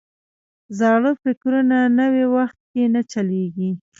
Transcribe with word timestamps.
زاړه 0.79 1.11
فکرونه 1.23 1.77
نوي 1.99 2.25
وخت 2.35 2.59
کې 2.71 2.83
نه 2.93 3.01
چلیږي. 3.11 3.71